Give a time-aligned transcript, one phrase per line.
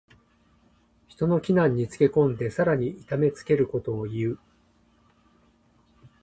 [1.07, 4.39] 人の危難につけ込んでさらに痛めつけることをいう。